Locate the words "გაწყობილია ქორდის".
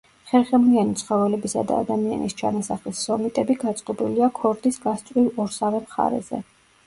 3.65-4.81